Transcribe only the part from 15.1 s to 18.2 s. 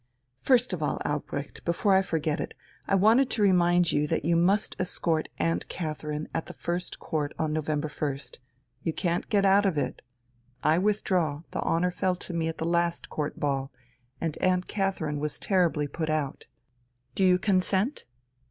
was terribly put out.... Do you consent?